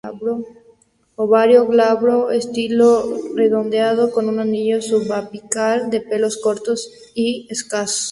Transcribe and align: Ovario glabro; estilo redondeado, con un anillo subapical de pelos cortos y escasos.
Ovario 1.23 1.61
glabro; 1.71 2.15
estilo 2.39 2.89
redondeado, 3.39 4.03
con 4.13 4.23
un 4.31 4.37
anillo 4.45 4.77
subapical 4.89 5.77
de 5.91 5.99
pelos 6.09 6.37
cortos 6.45 6.79
y 7.13 7.25
escasos. 7.55 8.05